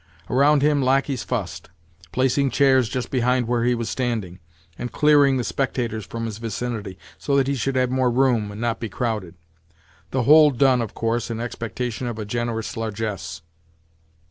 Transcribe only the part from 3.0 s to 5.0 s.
behind where he was standing—and